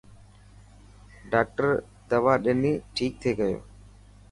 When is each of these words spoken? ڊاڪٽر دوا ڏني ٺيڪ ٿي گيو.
ڊاڪٽر 1.31 1.67
دوا 2.09 2.33
ڏني 2.43 2.73
ٺيڪ 2.95 3.13
ٿي 3.21 3.31
گيو. 3.39 3.59